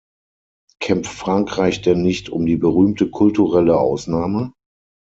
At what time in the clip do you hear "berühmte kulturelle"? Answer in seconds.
2.57-3.77